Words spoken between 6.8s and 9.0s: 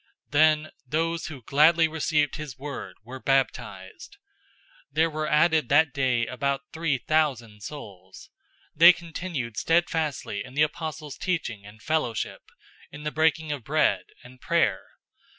thousand souls. 002:042 They